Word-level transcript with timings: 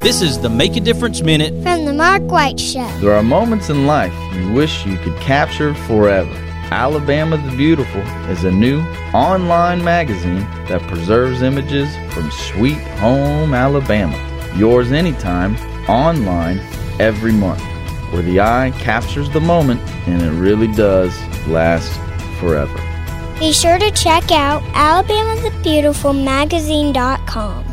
This 0.00 0.22
is 0.22 0.40
the 0.40 0.48
Make 0.48 0.76
a 0.76 0.80
Difference 0.80 1.20
Minute 1.20 1.52
from 1.62 1.84
the 1.84 1.92
Mark 1.92 2.22
White 2.22 2.58
Show. 2.58 2.88
There 3.00 3.12
are 3.12 3.22
moments 3.22 3.68
in 3.68 3.86
life 3.86 4.14
you 4.34 4.50
wish 4.50 4.86
you 4.86 4.96
could 4.96 5.14
capture 5.20 5.74
forever. 5.74 6.32
Alabama 6.70 7.36
the 7.36 7.54
Beautiful 7.54 8.00
is 8.30 8.42
a 8.44 8.50
new 8.50 8.80
online 9.12 9.84
magazine 9.84 10.40
that 10.68 10.80
preserves 10.88 11.42
images 11.42 11.94
from 12.14 12.30
sweet 12.30 12.78
home 12.98 13.52
Alabama. 13.52 14.16
Yours 14.56 14.90
anytime, 14.90 15.54
online, 15.86 16.60
every 16.98 17.32
month, 17.32 17.60
where 18.10 18.22
the 18.22 18.40
eye 18.40 18.72
captures 18.78 19.28
the 19.28 19.40
moment 19.42 19.82
and 20.08 20.22
it 20.22 20.30
really 20.30 20.72
does 20.72 21.14
last 21.46 21.92
forever. 22.40 22.80
Be 23.38 23.52
sure 23.52 23.78
to 23.78 23.90
check 23.90 24.32
out 24.32 24.62
alabamathebeautifulmagazine.com. 24.72 27.69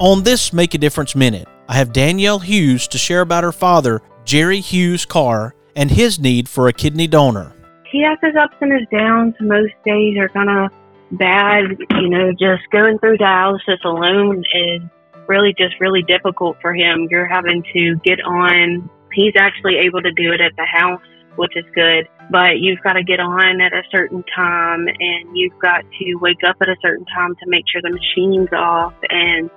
On 0.00 0.22
this 0.22 0.54
Make 0.54 0.72
a 0.72 0.78
Difference 0.78 1.14
Minute, 1.14 1.46
I 1.68 1.74
have 1.74 1.92
Danielle 1.92 2.38
Hughes 2.38 2.88
to 2.88 2.96
share 2.96 3.20
about 3.20 3.44
her 3.44 3.52
father, 3.52 4.00
Jerry 4.24 4.60
Hughes 4.60 5.04
Karrh, 5.04 5.52
and 5.76 5.90
his 5.90 6.18
need 6.18 6.48
for 6.48 6.68
a 6.68 6.72
kidney 6.72 7.06
donor. 7.06 7.52
He 7.92 8.02
has 8.04 8.16
his 8.22 8.34
ups 8.34 8.56
and 8.62 8.72
his 8.72 8.88
downs. 8.90 9.34
Most 9.40 9.74
days 9.84 10.16
are 10.16 10.30
kind 10.30 10.48
of 10.48 10.70
bad. 11.18 11.76
You 12.00 12.08
know, 12.08 12.32
just 12.32 12.62
going 12.72 12.98
through 12.98 13.18
dialysis 13.18 13.84
alone 13.84 14.42
is 14.54 14.80
really 15.28 15.54
just 15.58 15.74
really 15.80 16.02
difficult 16.04 16.56
for 16.62 16.74
him. 16.74 17.06
You're 17.10 17.26
having 17.26 17.62
to 17.74 17.96
get 17.96 18.22
on. 18.22 18.88
He's 19.12 19.34
actually 19.38 19.76
able 19.84 20.00
to 20.00 20.12
do 20.12 20.32
it 20.32 20.40
at 20.40 20.56
the 20.56 20.64
house, 20.64 21.02
which 21.36 21.54
is 21.56 21.64
good. 21.74 22.08
But 22.30 22.60
you've 22.60 22.80
got 22.80 22.94
to 22.94 23.04
get 23.04 23.20
on 23.20 23.60
at 23.60 23.74
a 23.74 23.82
certain 23.90 24.24
time 24.34 24.88
and 24.88 25.36
you've 25.36 25.58
got 25.60 25.84
to 25.98 26.14
wake 26.22 26.42
up 26.46 26.56
at 26.62 26.70
a 26.70 26.76
certain 26.80 27.04
time 27.14 27.34
to 27.36 27.50
make 27.50 27.64
sure 27.70 27.82
the 27.82 27.90
machine's 27.90 28.48
off 28.54 28.94
and 29.10 29.50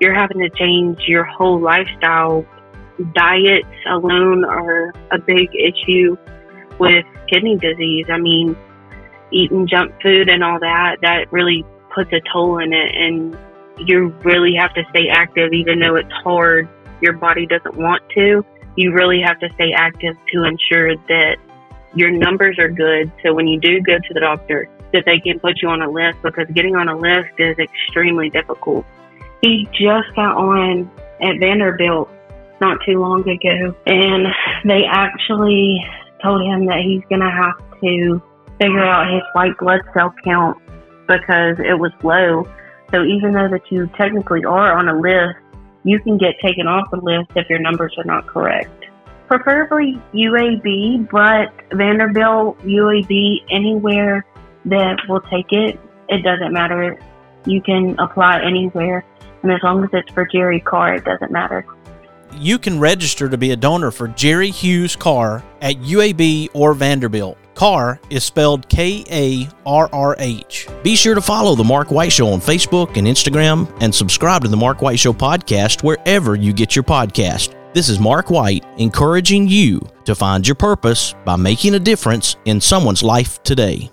you're 0.00 0.14
having 0.14 0.38
to 0.38 0.50
change 0.50 1.00
your 1.06 1.24
whole 1.24 1.60
lifestyle. 1.60 2.44
Diets 3.14 3.66
alone 3.90 4.44
are 4.44 4.92
a 5.10 5.18
big 5.18 5.48
issue 5.54 6.16
with 6.78 7.04
kidney 7.28 7.56
disease. 7.56 8.06
I 8.10 8.18
mean, 8.18 8.56
eating 9.30 9.66
junk 9.66 9.92
food 10.02 10.28
and 10.28 10.42
all 10.42 10.58
that, 10.60 10.96
that 11.02 11.32
really 11.32 11.64
puts 11.94 12.12
a 12.12 12.20
toll 12.32 12.58
in 12.58 12.72
it. 12.72 12.94
And 12.94 13.36
you 13.78 14.08
really 14.24 14.54
have 14.54 14.72
to 14.74 14.82
stay 14.90 15.08
active, 15.10 15.52
even 15.52 15.80
though 15.80 15.96
it's 15.96 16.12
hard, 16.12 16.68
your 17.00 17.14
body 17.14 17.46
doesn't 17.46 17.76
want 17.76 18.02
to. 18.10 18.44
You 18.76 18.92
really 18.92 19.20
have 19.22 19.38
to 19.40 19.48
stay 19.54 19.72
active 19.72 20.16
to 20.32 20.44
ensure 20.44 20.96
that 20.96 21.36
your 21.94 22.10
numbers 22.10 22.58
are 22.58 22.68
good. 22.68 23.10
So 23.22 23.32
when 23.32 23.46
you 23.46 23.58
do 23.58 23.80
go 23.80 23.98
to 23.98 24.14
the 24.14 24.20
doctor, 24.20 24.68
that 24.92 25.04
they 25.04 25.18
can 25.18 25.40
put 25.40 25.60
you 25.62 25.68
on 25.68 25.82
a 25.82 25.90
list 25.90 26.18
because 26.22 26.46
getting 26.54 26.76
on 26.76 26.88
a 26.88 26.96
list 26.96 27.32
is 27.38 27.56
extremely 27.58 28.30
difficult. 28.30 28.84
He 29.42 29.68
just 29.72 30.14
got 30.16 30.36
on 30.36 30.90
at 31.20 31.38
Vanderbilt 31.40 32.08
not 32.60 32.78
too 32.86 32.98
long 32.98 33.28
ago, 33.28 33.74
and 33.86 34.26
they 34.64 34.84
actually 34.88 35.84
told 36.22 36.42
him 36.42 36.66
that 36.66 36.80
he's 36.84 37.02
going 37.08 37.20
to 37.20 37.30
have 37.30 37.80
to 37.80 38.22
figure 38.60 38.84
out 38.84 39.12
his 39.12 39.22
white 39.34 39.56
blood 39.58 39.80
cell 39.92 40.14
count 40.24 40.56
because 41.06 41.56
it 41.58 41.78
was 41.78 41.92
low. 42.02 42.44
So 42.92 43.04
even 43.04 43.32
though 43.32 43.48
that 43.48 43.70
you 43.70 43.88
technically 43.98 44.44
are 44.44 44.76
on 44.76 44.88
a 44.88 44.98
list, 44.98 45.38
you 45.84 46.00
can 46.00 46.18
get 46.18 46.34
taken 46.42 46.66
off 46.66 46.90
the 46.90 46.96
list 46.96 47.30
if 47.36 47.48
your 47.48 47.58
numbers 47.58 47.94
are 47.98 48.04
not 48.04 48.26
correct. 48.26 48.70
Preferably 49.28 50.00
UAB, 50.14 51.10
but 51.10 51.52
Vanderbilt, 51.76 52.58
UAB, 52.60 53.44
anywhere 53.50 54.24
that 54.64 54.98
will 55.08 55.20
take 55.22 55.52
it, 55.52 55.78
it 56.08 56.22
doesn't 56.22 56.52
matter. 56.52 56.98
You 57.44 57.60
can 57.60 57.98
apply 57.98 58.42
anywhere. 58.42 59.04
And 59.46 59.54
as 59.54 59.62
long 59.62 59.84
as 59.84 59.90
it's 59.92 60.10
for 60.10 60.26
Jerry 60.26 60.60
Karrh, 60.60 60.98
it 60.98 61.04
doesn't 61.04 61.30
matter. 61.30 61.64
You 62.32 62.58
can 62.58 62.80
register 62.80 63.28
to 63.28 63.38
be 63.38 63.52
a 63.52 63.56
donor 63.56 63.92
for 63.92 64.08
Jerry 64.08 64.50
Hughes 64.50 64.96
Karrh 64.96 65.40
at 65.62 65.76
UAB 65.76 66.48
or 66.52 66.74
Vanderbilt. 66.74 67.38
Karrh 67.54 68.00
is 68.10 68.24
spelled 68.24 68.68
K 68.68 69.04
A 69.08 69.48
R 69.64 69.88
R 69.92 70.16
H. 70.18 70.66
Be 70.82 70.96
sure 70.96 71.14
to 71.14 71.20
follow 71.20 71.54
The 71.54 71.62
Mark 71.62 71.92
White 71.92 72.10
Show 72.10 72.26
on 72.32 72.40
Facebook 72.40 72.96
and 72.96 73.06
Instagram 73.06 73.72
and 73.80 73.94
subscribe 73.94 74.42
to 74.42 74.48
The 74.48 74.56
Mark 74.56 74.82
White 74.82 74.98
Show 74.98 75.12
podcast 75.12 75.84
wherever 75.84 76.34
you 76.34 76.52
get 76.52 76.74
your 76.74 76.82
podcast. 76.82 77.54
This 77.72 77.88
is 77.88 78.00
Mark 78.00 78.30
White 78.30 78.64
encouraging 78.78 79.46
you 79.46 79.80
to 80.06 80.16
find 80.16 80.44
your 80.44 80.56
purpose 80.56 81.14
by 81.24 81.36
making 81.36 81.76
a 81.76 81.78
difference 81.78 82.34
in 82.46 82.60
someone's 82.60 83.04
life 83.04 83.40
today. 83.44 83.92